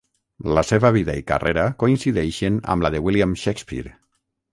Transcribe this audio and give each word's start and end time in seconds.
La 0.57 0.61
seva 0.67 0.89
vida 0.95 1.15
i 1.19 1.25
carrera 1.31 1.65
coincideixen 1.83 2.57
amb 2.75 2.87
la 2.87 2.91
de 2.97 3.03
William 3.09 3.37
Shakespeare. 3.43 3.93